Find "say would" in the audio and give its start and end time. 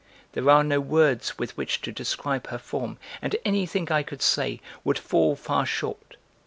4.23-4.97